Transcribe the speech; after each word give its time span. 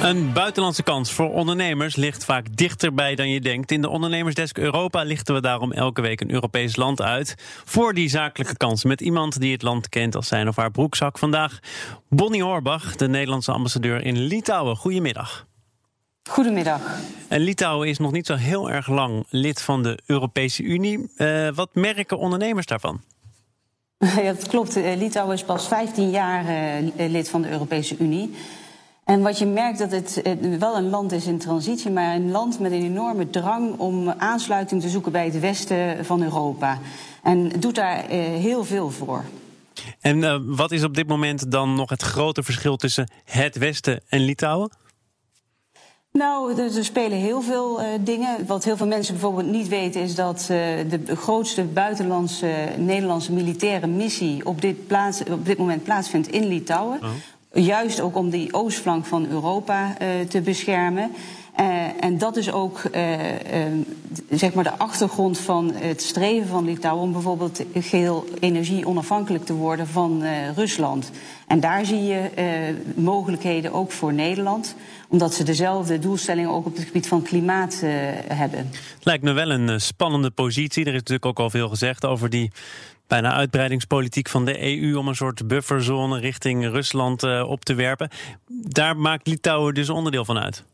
Een 0.00 0.32
buitenlandse 0.32 0.82
kans 0.82 1.12
voor 1.12 1.32
ondernemers 1.32 1.96
ligt 1.96 2.24
vaak 2.24 2.56
dichterbij 2.56 3.14
dan 3.14 3.28
je 3.28 3.40
denkt. 3.40 3.70
In 3.70 3.80
de 3.80 3.88
Ondernemersdesk 3.88 4.58
Europa 4.58 5.02
lichten 5.02 5.34
we 5.34 5.40
daarom 5.40 5.72
elke 5.72 6.00
week 6.00 6.20
een 6.20 6.30
Europees 6.30 6.76
land 6.76 7.02
uit. 7.02 7.34
Voor 7.64 7.94
die 7.94 8.08
zakelijke 8.08 8.56
kans 8.56 8.84
met 8.84 9.00
iemand 9.00 9.40
die 9.40 9.52
het 9.52 9.62
land 9.62 9.88
kent 9.88 10.16
als 10.16 10.28
zijn 10.28 10.48
of 10.48 10.56
haar 10.56 10.70
broekzak. 10.70 11.18
Vandaag 11.18 11.58
Bonnie 12.08 12.42
Horbach, 12.42 12.96
de 12.96 13.08
Nederlandse 13.08 13.52
ambassadeur 13.52 14.04
in 14.04 14.18
Litouwen. 14.18 14.76
Goedemiddag. 14.76 15.46
Goedemiddag. 16.30 16.80
En 17.28 17.40
Litouwen 17.40 17.88
is 17.88 17.98
nog 17.98 18.12
niet 18.12 18.26
zo 18.26 18.34
heel 18.34 18.70
erg 18.70 18.88
lang 18.88 19.26
lid 19.30 19.62
van 19.62 19.82
de 19.82 19.98
Europese 20.06 20.62
Unie. 20.62 21.10
Uh, 21.16 21.48
wat 21.54 21.74
merken 21.74 22.18
ondernemers 22.18 22.66
daarvan? 22.66 23.00
Ja, 24.22 24.32
dat 24.32 24.48
klopt. 24.48 24.76
Eh, 24.76 24.96
Litouwen 24.96 25.34
is 25.34 25.44
pas 25.44 25.68
15 25.68 26.10
jaar 26.10 26.44
uh, 26.44 27.10
lid 27.10 27.28
van 27.28 27.42
de 27.42 27.50
Europese 27.50 27.96
Unie. 27.98 28.34
En 29.10 29.22
wat 29.22 29.38
je 29.38 29.46
merkt 29.46 29.78
dat 29.78 29.90
het, 29.90 30.22
wel 30.58 30.76
een 30.76 30.88
land 30.88 31.12
is 31.12 31.26
in 31.26 31.38
transitie, 31.38 31.90
maar 31.90 32.14
een 32.14 32.30
land 32.30 32.60
met 32.60 32.72
een 32.72 32.82
enorme 32.82 33.30
drang 33.30 33.78
om 33.78 34.10
aansluiting 34.10 34.80
te 34.82 34.88
zoeken 34.88 35.12
bij 35.12 35.24
het 35.24 35.40
westen 35.40 36.04
van 36.04 36.22
Europa. 36.22 36.78
En 37.22 37.48
doet 37.48 37.74
daar 37.74 37.98
uh, 37.98 38.08
heel 38.20 38.64
veel 38.64 38.90
voor. 38.90 39.24
En 40.00 40.18
uh, 40.18 40.36
wat 40.42 40.72
is 40.72 40.84
op 40.84 40.94
dit 40.94 41.08
moment 41.08 41.50
dan 41.50 41.74
nog 41.74 41.90
het 41.90 42.02
grote 42.02 42.42
verschil 42.42 42.76
tussen 42.76 43.10
het 43.24 43.56
westen 43.56 44.00
en 44.08 44.20
Litouwen? 44.20 44.70
Nou, 46.12 46.60
er, 46.60 46.84
spelen 46.84 47.18
heel 47.18 47.42
veel 47.42 47.80
uh, 47.80 47.86
dingen. 48.00 48.46
Wat 48.46 48.64
heel 48.64 48.76
veel 48.76 48.86
mensen 48.86 49.14
bijvoorbeeld 49.14 49.50
niet 49.50 49.68
weten 49.68 50.00
is 50.00 50.14
dat 50.14 50.44
de 50.48 51.16
grootste 51.16 51.64
buitenlandse 51.64 52.68
Nederlandse 52.76 53.32
militaire 53.32 53.86
missie 53.86 54.46
op 54.46 54.60
dit, 54.60 54.86
plaats, 54.86 55.22
op 55.30 55.46
dit 55.46 55.58
moment 55.58 55.82
plaatsvindt 55.82 56.28
in 56.28 56.46
Litouwen. 56.46 56.98
Oh. 57.02 57.08
Juist 57.52 58.00
ook 58.00 58.16
om 58.16 58.30
die 58.30 58.54
oostflank 58.54 59.06
van 59.06 59.26
Europa 59.30 59.96
uh, 60.02 60.08
te 60.28 60.40
beschermen. 60.40 61.10
Uh, 61.60 62.04
en 62.04 62.18
dat 62.18 62.36
is 62.36 62.52
ook 62.52 62.82
uh, 62.94 63.18
zeg 64.30 64.54
maar 64.54 64.64
de 64.64 64.78
achtergrond 64.78 65.38
van 65.38 65.72
het 65.74 66.02
streven 66.02 66.48
van 66.48 66.64
Litouwen 66.64 67.02
om 67.04 67.12
bijvoorbeeld 67.12 67.62
geheel 67.74 68.24
energie 68.40 68.86
onafhankelijk 68.86 69.44
te 69.44 69.52
worden 69.52 69.86
van 69.86 70.22
Rusland. 70.54 71.10
En 71.46 71.60
daar 71.60 71.84
zie 71.84 72.02
je 72.02 72.30
mogelijkheden 72.94 73.72
ook 73.72 73.92
voor 73.92 74.12
Nederland, 74.12 74.74
omdat 75.08 75.34
ze 75.34 75.42
dezelfde 75.42 75.98
doelstellingen 75.98 76.50
ook 76.50 76.66
op 76.66 76.76
het 76.76 76.84
gebied 76.84 77.08
van 77.08 77.22
klimaat 77.22 77.80
hebben. 78.28 78.58
Het 78.94 79.04
lijkt 79.04 79.24
me 79.24 79.32
wel 79.32 79.50
een 79.50 79.80
spannende 79.80 80.30
positie. 80.30 80.82
Er 80.84 80.92
is 80.92 80.98
natuurlijk 80.98 81.26
ook 81.26 81.38
al 81.38 81.50
veel 81.50 81.68
gezegd 81.68 82.06
over 82.06 82.30
die 82.30 82.50
bijna 83.10 83.32
uitbreidingspolitiek 83.32 84.28
van 84.28 84.44
de 84.44 84.82
EU 84.82 84.96
om 84.96 85.08
een 85.08 85.14
soort 85.14 85.48
bufferzone 85.48 86.18
richting 86.18 86.64
Rusland 86.64 87.22
uh, 87.22 87.50
op 87.50 87.64
te 87.64 87.74
werpen. 87.74 88.08
Daar 88.48 88.96
maakt 88.96 89.26
Litouwen 89.26 89.74
dus 89.74 89.90
onderdeel 89.90 90.24
van 90.24 90.38
uit. 90.38 90.64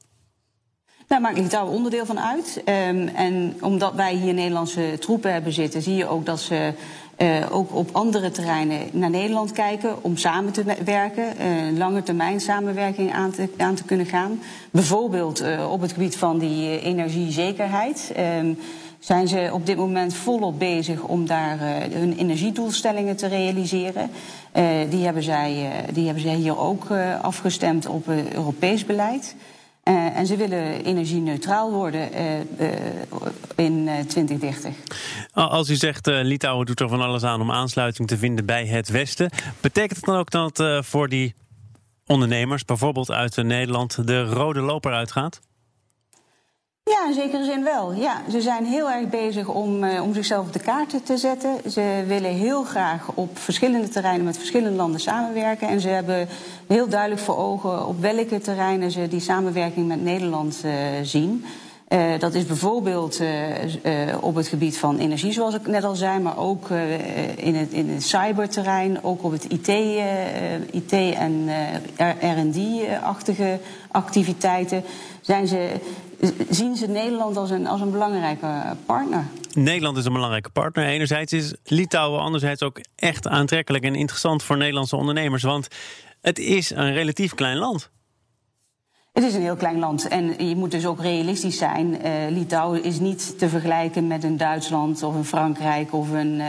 Daar 1.06 1.20
maakt 1.20 1.38
Litouwen 1.38 1.74
onderdeel 1.74 2.06
van 2.06 2.20
uit. 2.20 2.62
Um, 2.64 3.08
en 3.08 3.56
omdat 3.60 3.94
wij 3.94 4.14
hier 4.14 4.34
Nederlandse 4.34 4.96
troepen 5.00 5.32
hebben 5.32 5.52
zitten, 5.52 5.82
zie 5.82 5.94
je 5.94 6.08
ook 6.08 6.26
dat 6.26 6.40
ze 6.40 6.72
uh, 7.18 7.46
ook 7.50 7.74
op 7.74 7.88
andere 7.92 8.30
terreinen 8.30 8.80
naar 8.92 9.10
Nederland 9.10 9.52
kijken 9.52 10.02
om 10.02 10.16
samen 10.16 10.52
te 10.52 10.64
werken, 10.84 11.24
uh, 11.40 11.78
lange 11.78 12.02
termijn 12.02 12.40
samenwerking 12.40 13.12
aan 13.58 13.74
te, 13.74 13.84
kunnen 13.86 14.06
gaan. 14.06 14.40
Bijvoorbeeld 14.70 15.42
op 15.68 15.80
het 15.80 15.92
gebied 15.92 16.16
van 16.16 16.38
die 16.38 16.80
energiezekerheid. 16.80 18.12
Zijn 19.06 19.28
ze 19.28 19.50
op 19.52 19.66
dit 19.66 19.76
moment 19.76 20.14
volop 20.14 20.58
bezig 20.58 21.00
om 21.02 21.26
daar 21.26 21.56
uh, 21.56 21.94
hun 21.98 22.16
energiedoelstellingen 22.16 23.16
te 23.16 23.26
realiseren. 23.26 24.10
Uh, 24.56 24.90
die, 24.90 25.04
hebben 25.04 25.22
zij, 25.22 25.52
uh, 25.52 25.94
die 25.94 26.04
hebben 26.04 26.22
zij 26.22 26.34
hier 26.34 26.58
ook 26.58 26.90
afgestemd 27.22 27.86
op 27.86 28.08
Europees 28.08 28.84
beleid. 28.84 29.36
en 29.82 30.26
ze 30.26 30.36
willen 30.36 30.84
energie-neutraal 30.84 31.72
worden 31.72 32.08
in 33.56 33.88
2030. 34.06 34.74
Als 35.32 35.70
u 35.70 35.74
zegt 35.74 36.06
Litouwen 36.06 36.66
doet 36.66 36.80
er 36.80 36.88
van 36.88 37.00
alles 37.00 37.22
aan 37.22 37.40
om 37.40 37.50
aansluiting 37.50 38.08
te 38.08 38.18
vinden 38.18 38.46
bij 38.46 38.66
het 38.66 38.88
Westen, 38.88 39.30
betekent 39.60 39.96
het 39.96 40.04
dan 40.04 40.16
ook 40.16 40.30
dat 40.30 40.84
voor 40.84 41.08
die 41.08 41.34
ondernemers, 42.06 42.64
bijvoorbeeld 42.64 43.10
uit 43.10 43.36
Nederland, 43.36 44.06
de 44.06 44.24
rode 44.24 44.60
loper 44.60 44.92
uitgaat? 44.92 45.40
Ja, 46.90 47.06
in 47.06 47.14
zekere 47.14 47.44
zin 47.44 47.64
wel. 47.64 47.92
Ja, 47.92 48.22
ze 48.30 48.40
zijn 48.40 48.64
heel 48.64 48.90
erg 48.90 49.08
bezig 49.08 49.48
om, 49.48 49.84
uh, 49.84 50.02
om 50.02 50.14
zichzelf 50.14 50.46
op 50.46 50.52
de 50.52 50.58
kaart 50.58 51.06
te 51.06 51.16
zetten. 51.16 51.70
Ze 51.70 52.04
willen 52.06 52.30
heel 52.30 52.62
graag 52.62 53.10
op 53.14 53.38
verschillende 53.38 53.88
terreinen 53.88 54.24
met 54.24 54.36
verschillende 54.36 54.76
landen 54.76 55.00
samenwerken. 55.00 55.68
En 55.68 55.80
ze 55.80 55.88
hebben 55.88 56.28
heel 56.66 56.88
duidelijk 56.88 57.20
voor 57.20 57.36
ogen 57.36 57.86
op 57.86 58.00
welke 58.00 58.40
terreinen 58.40 58.90
ze 58.90 59.08
die 59.08 59.20
samenwerking 59.20 59.86
met 59.86 60.02
Nederland 60.02 60.62
uh, 60.64 60.72
zien. 61.02 61.44
Uh, 61.88 62.18
dat 62.18 62.34
is 62.34 62.46
bijvoorbeeld 62.46 63.20
uh, 63.20 63.64
uh, 63.64 64.14
op 64.20 64.34
het 64.34 64.48
gebied 64.48 64.78
van 64.78 64.98
energie, 64.98 65.32
zoals 65.32 65.54
ik 65.54 65.66
net 65.66 65.84
al 65.84 65.94
zei, 65.94 66.18
maar 66.18 66.38
ook 66.38 66.70
in, 67.36 67.54
het, 67.54 67.72
in 67.72 67.88
het 67.88 68.02
cyberterrein, 68.02 69.04
ook 69.04 69.24
op 69.24 69.32
het 69.32 69.44
IT, 69.44 69.68
IT 70.70 70.92
en 70.92 71.48
RD-achtige 71.96 73.58
activiteiten. 73.90 74.84
Zijn 75.20 75.46
ze, 75.46 75.68
zien 76.50 76.76
ze 76.76 76.86
Nederland 76.86 77.36
als 77.36 77.50
een, 77.50 77.66
als 77.66 77.80
een 77.80 77.90
belangrijke 77.90 78.76
partner? 78.86 79.24
Nederland 79.52 79.96
is 79.96 80.04
een 80.04 80.12
belangrijke 80.12 80.50
partner. 80.50 80.86
Enerzijds 80.86 81.32
is 81.32 81.54
Litouwen 81.64 82.20
anderzijds 82.20 82.62
ook 82.62 82.80
echt 82.96 83.28
aantrekkelijk 83.28 83.84
en 83.84 83.94
interessant 83.94 84.42
voor 84.42 84.56
Nederlandse 84.56 84.96
ondernemers. 84.96 85.42
Want 85.42 85.68
het 86.20 86.38
is 86.38 86.70
een 86.70 86.92
relatief 86.92 87.34
klein 87.34 87.56
land. 87.56 87.90
Het 89.16 89.24
is 89.24 89.34
een 89.34 89.42
heel 89.42 89.56
klein 89.56 89.78
land 89.78 90.08
en 90.08 90.46
je 90.48 90.56
moet 90.56 90.70
dus 90.70 90.86
ook 90.86 91.00
realistisch 91.00 91.58
zijn. 91.58 91.86
Uh, 91.86 92.10
Litouwen 92.28 92.82
is 92.82 92.98
niet 93.00 93.38
te 93.38 93.48
vergelijken 93.48 94.06
met 94.06 94.24
een 94.24 94.36
Duitsland 94.36 95.02
of 95.02 95.14
een 95.14 95.24
Frankrijk 95.24 95.92
of 95.92 96.10
een 96.10 96.34
uh, 96.34 96.46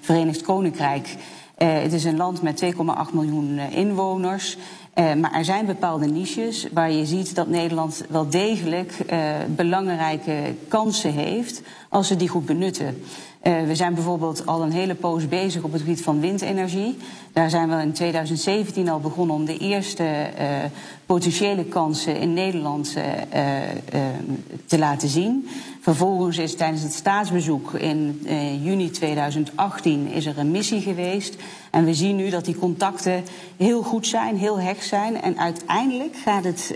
Verenigd 0.00 0.42
Koninkrijk. 0.42 1.16
Uh, 1.58 1.82
het 1.82 1.92
is 1.92 2.04
een 2.04 2.16
land 2.16 2.42
met 2.42 2.64
2,8 2.64 2.70
miljoen 3.12 3.58
inwoners. 3.58 4.56
maar 4.94 5.32
er 5.32 5.44
zijn 5.44 5.66
bepaalde 5.66 6.06
niches 6.06 6.66
waar 6.72 6.90
je 6.90 7.06
ziet 7.06 7.34
dat 7.34 7.48
Nederland 7.48 8.04
wel 8.08 8.28
degelijk 8.28 8.92
belangrijke 9.48 10.54
kansen 10.68 11.12
heeft 11.12 11.62
als 11.88 12.06
ze 12.06 12.16
die 12.16 12.28
goed 12.28 12.46
benutten. 12.46 13.02
We 13.42 13.74
zijn 13.74 13.94
bijvoorbeeld 13.94 14.46
al 14.46 14.62
een 14.62 14.72
hele 14.72 14.94
poos 14.94 15.28
bezig 15.28 15.62
op 15.62 15.72
het 15.72 15.80
gebied 15.80 16.02
van 16.02 16.20
windenergie. 16.20 16.96
Daar 17.32 17.50
zijn 17.50 17.68
we 17.68 17.82
in 17.82 17.92
2017 17.92 18.88
al 18.88 19.00
begonnen 19.00 19.36
om 19.36 19.44
de 19.44 19.58
eerste 19.58 20.30
potentiële 21.06 21.64
kansen 21.64 22.20
in 22.20 22.32
Nederland 22.32 22.96
te 24.66 24.78
laten 24.78 25.08
zien. 25.08 25.48
Vervolgens 25.88 26.38
is 26.38 26.54
tijdens 26.54 26.82
het 26.82 26.92
staatsbezoek 26.92 27.72
in 27.72 28.20
juni 28.62 28.90
2018 28.90 30.08
is 30.08 30.26
er 30.26 30.38
een 30.38 30.50
missie 30.50 30.80
geweest. 30.80 31.36
En 31.70 31.84
we 31.84 31.94
zien 31.94 32.16
nu 32.16 32.30
dat 32.30 32.44
die 32.44 32.58
contacten 32.58 33.24
heel 33.56 33.82
goed 33.82 34.06
zijn, 34.06 34.36
heel 34.36 34.60
hecht 34.60 34.86
zijn. 34.86 35.22
En 35.22 35.38
uiteindelijk 35.38 36.16
gaat 36.16 36.44
het 36.44 36.74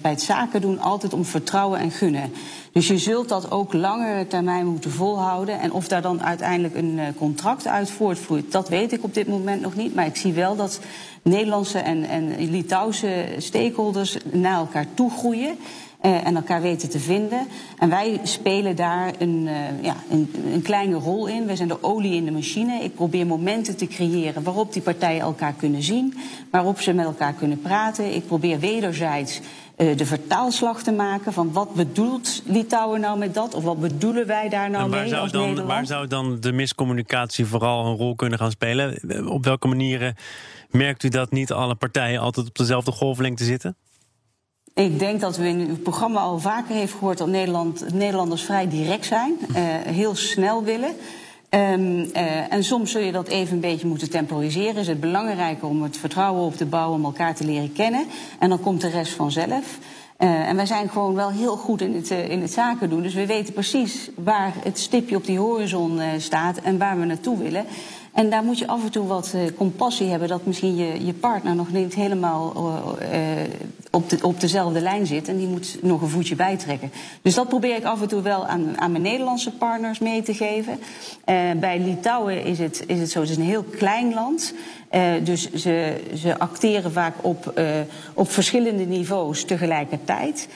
bij 0.00 0.10
het 0.10 0.22
zaken 0.22 0.60
doen 0.60 0.80
altijd 0.80 1.12
om 1.12 1.24
vertrouwen 1.24 1.78
en 1.78 1.90
gunnen. 1.90 2.32
Dus 2.72 2.86
je 2.86 2.98
zult 2.98 3.28
dat 3.28 3.50
ook 3.50 3.72
langere 3.72 4.26
termijn 4.26 4.66
moeten 4.66 4.90
volhouden. 4.90 5.60
En 5.60 5.72
of 5.72 5.88
daar 5.88 6.02
dan 6.02 6.22
uiteindelijk 6.22 6.74
een 6.74 6.98
uh, 6.98 7.04
contract 7.16 7.66
uit 7.66 7.90
voortvloeit, 7.90 8.52
dat 8.52 8.68
weet 8.68 8.92
ik 8.92 9.04
op 9.04 9.14
dit 9.14 9.28
moment 9.28 9.60
nog 9.60 9.74
niet. 9.74 9.94
Maar 9.94 10.06
ik 10.06 10.16
zie 10.16 10.32
wel 10.32 10.56
dat 10.56 10.80
Nederlandse 11.22 11.78
en, 11.78 12.04
en 12.04 12.50
Litouwse 12.50 13.34
stakeholders 13.38 14.16
naar 14.32 14.56
elkaar 14.56 14.86
toe 14.94 15.10
groeien. 15.10 15.58
Uh, 16.04 16.26
en 16.26 16.36
elkaar 16.36 16.62
weten 16.62 16.90
te 16.90 16.98
vinden. 16.98 17.46
En 17.78 17.90
wij 17.90 18.20
spelen 18.22 18.76
daar 18.76 19.12
een, 19.18 19.46
uh, 19.46 19.82
ja, 19.82 19.96
een, 20.10 20.34
een, 20.52 20.62
kleine 20.62 20.96
rol 20.96 21.26
in. 21.26 21.46
Wij 21.46 21.56
zijn 21.56 21.68
de 21.68 21.82
olie 21.82 22.14
in 22.14 22.24
de 22.24 22.30
machine. 22.30 22.82
Ik 22.82 22.94
probeer 22.94 23.26
momenten 23.26 23.76
te 23.76 23.86
creëren 23.86 24.42
waarop 24.42 24.72
die 24.72 24.82
partijen 24.82 25.20
elkaar 25.20 25.52
kunnen 25.52 25.82
zien, 25.82 26.14
waarop 26.50 26.80
ze 26.80 26.92
met 26.92 27.04
elkaar 27.04 27.32
kunnen 27.32 27.60
praten. 27.60 28.14
Ik 28.14 28.26
probeer 28.26 28.58
wederzijds 28.58 29.40
uh, 29.76 29.96
de 29.96 30.06
vertaalslag 30.06 30.82
te 30.82 30.92
maken 30.92 31.32
van 31.32 31.52
wat 31.52 31.74
bedoelt 31.74 32.42
Litouwen 32.46 33.00
nou 33.00 33.18
met 33.18 33.34
dat? 33.34 33.54
Of 33.54 33.64
wat 33.64 33.80
bedoelen 33.80 34.26
wij 34.26 34.48
daar 34.48 34.70
nou 34.70 34.90
waar 34.90 35.00
mee 35.00 35.08
zou 35.08 35.22
als 35.22 35.32
dan? 35.32 35.66
Waar 35.66 35.86
zou 35.86 36.06
dan 36.06 36.40
de 36.40 36.52
miscommunicatie 36.52 37.46
vooral 37.46 37.86
een 37.86 37.96
rol 37.96 38.14
kunnen 38.14 38.38
gaan 38.38 38.50
spelen? 38.50 39.00
Op 39.28 39.44
welke 39.44 39.68
manieren 39.68 40.16
merkt 40.70 41.02
u 41.02 41.08
dat 41.08 41.30
niet 41.30 41.52
alle 41.52 41.74
partijen 41.74 42.20
altijd 42.20 42.46
op 42.46 42.56
dezelfde 42.56 42.92
golflengte 42.92 43.44
zitten? 43.44 43.76
Ik 44.74 44.98
denk 44.98 45.20
dat 45.20 45.36
we 45.36 45.48
in 45.48 45.68
uw 45.68 45.76
programma 45.76 46.20
al 46.20 46.38
vaker 46.38 46.74
heeft 46.74 46.92
gehoord 46.92 47.18
dat 47.18 47.28
Nederland, 47.28 47.92
Nederlanders 47.92 48.42
vrij 48.42 48.68
direct 48.68 49.06
zijn, 49.06 49.34
uh, 49.40 49.56
heel 49.94 50.14
snel 50.14 50.64
willen. 50.64 50.88
Um, 51.50 51.98
uh, 51.98 52.52
en 52.52 52.64
soms 52.64 52.90
zul 52.90 53.00
je 53.00 53.12
dat 53.12 53.28
even 53.28 53.54
een 53.54 53.60
beetje 53.60 53.86
moeten 53.86 54.10
temporiseren. 54.10 54.76
Is 54.76 54.86
het 54.86 55.00
belangrijker 55.00 55.68
om 55.68 55.82
het 55.82 55.96
vertrouwen 55.96 56.44
op 56.44 56.56
te 56.56 56.66
bouwen, 56.66 56.98
om 56.98 57.04
elkaar 57.04 57.34
te 57.34 57.44
leren 57.44 57.72
kennen. 57.72 58.06
En 58.38 58.48
dan 58.48 58.60
komt 58.60 58.80
de 58.80 58.88
rest 58.88 59.12
vanzelf. 59.12 59.78
Uh, 60.18 60.48
en 60.48 60.56
wij 60.56 60.66
zijn 60.66 60.88
gewoon 60.88 61.14
wel 61.14 61.30
heel 61.30 61.56
goed 61.56 61.80
in 61.80 61.94
het, 61.94 62.10
in 62.10 62.40
het 62.40 62.52
zaken 62.52 62.90
doen. 62.90 63.02
Dus 63.02 63.14
we 63.14 63.26
weten 63.26 63.54
precies 63.54 64.10
waar 64.16 64.52
het 64.62 64.78
stipje 64.78 65.16
op 65.16 65.24
die 65.24 65.38
horizon 65.38 66.00
staat 66.18 66.58
en 66.58 66.78
waar 66.78 66.98
we 66.98 67.04
naartoe 67.04 67.38
willen. 67.38 67.66
En 68.14 68.30
daar 68.30 68.44
moet 68.44 68.58
je 68.58 68.66
af 68.66 68.84
en 68.84 68.90
toe 68.90 69.06
wat 69.06 69.34
compassie 69.56 70.10
hebben 70.10 70.28
dat 70.28 70.46
misschien 70.46 70.76
je, 70.76 71.06
je 71.06 71.12
partner 71.12 71.54
nog 71.54 71.72
niet 71.72 71.94
helemaal 71.94 72.52
op, 73.90 74.10
de, 74.10 74.18
op 74.22 74.40
dezelfde 74.40 74.80
lijn 74.80 75.06
zit 75.06 75.28
en 75.28 75.36
die 75.36 75.46
moet 75.46 75.76
nog 75.82 76.02
een 76.02 76.08
voetje 76.08 76.34
bijtrekken. 76.34 76.92
Dus 77.22 77.34
dat 77.34 77.48
probeer 77.48 77.76
ik 77.76 77.84
af 77.84 78.02
en 78.02 78.08
toe 78.08 78.22
wel 78.22 78.46
aan, 78.46 78.80
aan 78.80 78.90
mijn 78.90 79.02
Nederlandse 79.02 79.50
partners 79.50 79.98
mee 79.98 80.22
te 80.22 80.34
geven. 80.34 80.78
bij 81.60 81.80
Litouwen 81.80 82.44
is 82.44 82.58
het, 82.58 82.84
is 82.86 82.98
het 83.00 83.10
zo, 83.10 83.20
het 83.20 83.30
is 83.30 83.36
een 83.36 83.42
heel 83.42 83.62
klein 83.62 84.14
land. 84.14 84.54
dus 85.22 85.52
ze, 85.52 86.00
ze 86.14 86.38
acteren 86.38 86.92
vaak 86.92 87.14
op, 87.20 87.60
op 88.14 88.30
verschillende 88.30 88.84
niveaus 88.84 89.44
tegelijkertijd. 89.44 90.48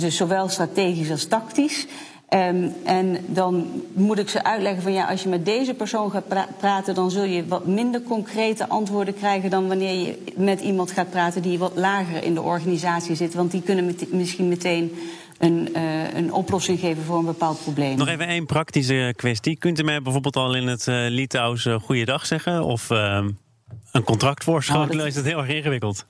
dus 0.00 0.16
zowel 0.16 0.48
strategisch 0.48 1.10
als 1.10 1.26
tactisch. 1.26 1.86
Um, 2.34 2.74
en 2.84 3.18
dan 3.26 3.82
moet 3.92 4.18
ik 4.18 4.28
ze 4.28 4.44
uitleggen 4.44 4.82
van 4.82 4.92
ja, 4.92 5.06
als 5.06 5.22
je 5.22 5.28
met 5.28 5.44
deze 5.44 5.74
persoon 5.74 6.10
gaat 6.10 6.56
praten, 6.58 6.94
dan 6.94 7.10
zul 7.10 7.24
je 7.24 7.46
wat 7.46 7.66
minder 7.66 8.02
concrete 8.02 8.68
antwoorden 8.68 9.14
krijgen 9.14 9.50
dan 9.50 9.68
wanneer 9.68 9.94
je 9.94 10.18
met 10.36 10.60
iemand 10.60 10.90
gaat 10.90 11.10
praten 11.10 11.42
die 11.42 11.58
wat 11.58 11.72
lager 11.74 12.24
in 12.24 12.34
de 12.34 12.42
organisatie 12.42 13.14
zit. 13.14 13.34
Want 13.34 13.50
die 13.50 13.62
kunnen 13.62 13.86
met, 13.86 14.12
misschien 14.12 14.48
meteen 14.48 14.92
een, 15.38 15.68
uh, 15.76 16.14
een, 16.14 16.32
oplossing 16.32 16.80
geven 16.80 17.02
voor 17.02 17.18
een 17.18 17.24
bepaald 17.24 17.62
probleem. 17.62 17.96
Nog 17.96 18.08
even 18.08 18.26
één 18.26 18.46
praktische 18.46 19.12
kwestie. 19.16 19.56
Kunt 19.56 19.80
u 19.80 19.82
mij 19.82 20.02
bijvoorbeeld 20.02 20.36
al 20.36 20.54
in 20.54 20.66
het 20.66 20.86
uh, 20.86 21.06
Litouws 21.08 21.64
uh, 21.64 21.74
goeiedag 21.74 22.26
zeggen? 22.26 22.64
Of 22.64 22.90
uh, 22.90 23.24
een 23.92 24.04
contract 24.04 24.44
voorschotelen? 24.44 24.86
Nou, 24.88 24.98
dat... 24.98 25.08
is 25.08 25.14
het 25.14 25.24
heel 25.24 25.38
erg 25.38 25.48
ingewikkeld. 25.48 26.06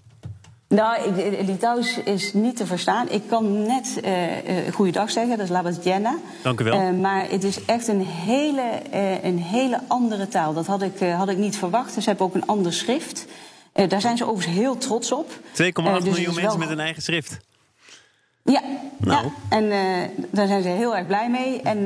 Nou, 0.72 1.12
Litouws 1.46 1.98
is 1.98 2.32
niet 2.32 2.56
te 2.56 2.66
verstaan. 2.66 3.10
Ik 3.10 3.22
kan 3.28 3.66
net 3.66 4.00
uh, 4.04 4.66
uh, 4.66 4.72
goeiedag 4.72 5.10
zeggen, 5.10 5.36
dat 5.36 5.46
is 5.46 5.52
Labasdiena. 5.52 6.18
Dank 6.42 6.60
u 6.60 6.64
wel. 6.64 6.80
Uh, 6.80 7.00
maar 7.00 7.30
het 7.30 7.44
is 7.44 7.64
echt 7.64 7.88
een 7.88 8.06
hele, 8.06 8.80
een 9.22 9.38
hele 9.38 9.80
andere 9.88 10.28
taal. 10.28 10.52
Dat 10.52 10.66
had 10.66 10.82
ik, 10.82 10.98
had 10.98 11.28
ik 11.28 11.36
niet 11.36 11.56
verwacht. 11.56 11.92
Ze 11.92 12.00
hebben 12.00 12.26
ook 12.26 12.34
een 12.34 12.46
ander 12.46 12.72
schrift. 12.72 13.26
daar 13.72 14.00
zijn 14.00 14.16
ze 14.16 14.24
overigens 14.24 14.56
heel 14.56 14.78
trots 14.78 15.12
op. 15.12 15.30
2,8 15.30 15.42
dus 15.54 16.02
miljoen 16.02 16.34
mensen 16.34 16.58
met 16.58 16.70
een 16.70 16.80
eigen 16.80 17.02
schrift. 17.02 17.38
Ja, 18.44 18.60
nou. 18.96 19.24
ja. 19.24 19.32
en 19.48 19.68
daar 20.30 20.46
zijn 20.46 20.62
ze 20.62 20.68
heel 20.68 20.96
erg 20.96 21.06
blij 21.06 21.30
mee. 21.30 21.60
En 21.62 21.84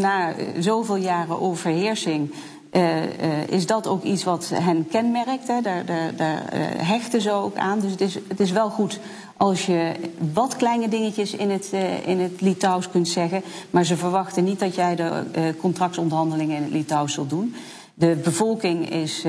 na 0.00 0.34
zoveel 0.58 0.96
jaren 0.96 1.40
overheersing 1.40 2.34
uh, 2.72 3.48
is 3.48 3.66
dat 3.66 3.86
ook 3.86 4.02
iets 4.02 4.24
wat 4.24 4.50
hen 4.54 4.88
kenmerkt. 4.88 5.48
Hè? 5.48 5.60
Daar, 5.60 5.84
daar, 6.16 6.54
uh, 6.54 6.60
hechten 6.76 7.20
ze 7.20 7.30
ook 7.30 7.56
aan. 7.56 7.80
Dus 7.80 7.90
het 7.90 8.00
is, 8.00 8.14
het 8.28 8.40
is 8.40 8.50
wel 8.50 8.70
goed 8.70 9.00
als 9.36 9.66
je 9.66 9.92
wat 10.32 10.56
kleine 10.56 10.88
dingetjes 10.88 11.32
in 11.32 11.50
het, 11.50 11.72
in 12.04 12.20
het 12.20 12.40
Litouws 12.40 12.90
kunt 12.90 13.08
zeggen. 13.08 13.42
Maar 13.70 13.84
ze 13.84 13.96
verwachten 13.96 14.44
niet 14.44 14.58
dat 14.58 14.74
jij 14.74 14.96
de 14.96 15.54
contractsonderhandelingen 15.60 16.56
in 16.56 16.62
het 16.62 16.72
Litouws 16.72 17.12
zult 17.12 17.30
doen. 17.30 17.54
De 17.94 18.20
bevolking 18.24 18.90
is, 18.90 19.24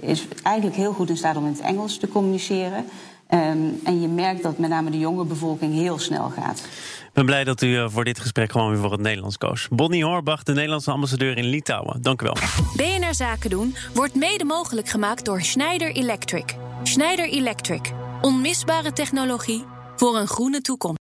is 0.00 0.28
eigenlijk 0.42 0.76
heel 0.76 0.92
goed 0.92 1.08
in 1.08 1.16
staat 1.16 1.36
om 1.36 1.46
in 1.46 1.52
het 1.52 1.60
Engels 1.60 1.98
te 1.98 2.08
communiceren. 2.08 2.84
Um, 3.30 3.80
en 3.84 4.00
je 4.00 4.08
merkt 4.08 4.42
dat 4.42 4.58
met 4.58 4.70
name 4.70 4.90
de 4.90 4.98
jonge 4.98 5.24
bevolking 5.24 5.74
heel 5.74 5.98
snel 5.98 6.32
gaat. 6.36 6.58
Ik 6.58 7.12
ben 7.12 7.24
blij 7.26 7.44
dat 7.44 7.62
u 7.62 7.90
voor 7.90 8.04
dit 8.04 8.20
gesprek 8.20 8.52
gewoon 8.52 8.70
weer 8.70 8.78
voor 8.78 8.92
het 8.92 9.00
Nederlands 9.00 9.38
koos. 9.38 9.68
Bonnie 9.70 10.04
Horbach, 10.04 10.42
de 10.42 10.52
Nederlandse 10.52 10.90
ambassadeur 10.90 11.36
in 11.36 11.44
Litouwen. 11.44 12.02
Dank 12.02 12.22
u 12.22 12.24
wel. 12.24 12.36
BNR 12.76 13.14
Zaken 13.14 13.50
doen 13.50 13.76
wordt 13.94 14.14
mede 14.14 14.44
mogelijk 14.44 14.88
gemaakt 14.88 15.24
door 15.24 15.40
Schneider 15.42 15.92
Electric. 15.92 16.56
Schneider 16.82 17.28
Electric. 17.28 17.92
Onmisbare 18.20 18.92
technologie 18.92 19.64
voor 19.96 20.16
een 20.16 20.28
groene 20.28 20.60
toekomst. 20.60 20.94